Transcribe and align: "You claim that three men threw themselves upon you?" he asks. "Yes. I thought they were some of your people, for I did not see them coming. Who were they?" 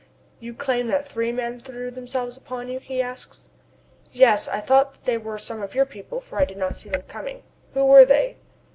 "You 0.39 0.55
claim 0.55 0.87
that 0.87 1.05
three 1.05 1.31
men 1.31 1.59
threw 1.59 1.91
themselves 1.91 2.35
upon 2.35 2.69
you?" 2.69 2.79
he 2.79 3.03
asks. 3.03 3.49
"Yes. 4.11 4.49
I 4.49 4.59
thought 4.59 5.01
they 5.01 5.19
were 5.19 5.37
some 5.37 5.61
of 5.61 5.75
your 5.75 5.85
people, 5.85 6.19
for 6.19 6.39
I 6.39 6.45
did 6.45 6.57
not 6.57 6.75
see 6.75 6.89
them 6.89 7.03
coming. 7.03 7.43
Who 7.75 7.85
were 7.85 8.03
they?" 8.03 8.37